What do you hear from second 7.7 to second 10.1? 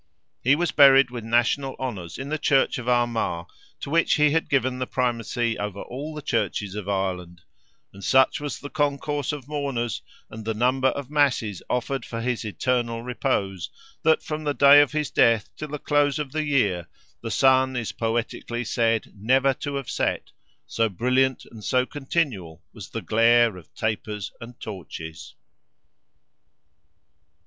and such was the concourse of mourners,